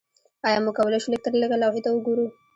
ایا 0.47 0.59
موږ 0.63 0.73
کولی 0.77 0.99
شو 1.03 1.11
لږترلږه 1.13 1.57
لوحې 1.61 1.81
ته 1.85 1.89
وګورو 1.91 2.25